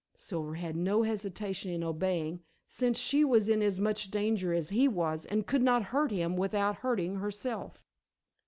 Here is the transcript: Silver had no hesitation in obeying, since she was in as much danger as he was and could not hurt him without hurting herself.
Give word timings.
Silver 0.15 0.55
had 0.55 0.75
no 0.75 1.03
hesitation 1.03 1.69
in 1.71 1.83
obeying, 1.83 2.41
since 2.67 2.97
she 2.97 3.23
was 3.23 3.47
in 3.47 3.61
as 3.61 3.79
much 3.79 4.09
danger 4.09 4.51
as 4.51 4.69
he 4.69 4.87
was 4.87 5.27
and 5.27 5.45
could 5.45 5.61
not 5.61 5.83
hurt 5.93 6.09
him 6.09 6.35
without 6.35 6.77
hurting 6.77 7.17
herself. 7.17 7.83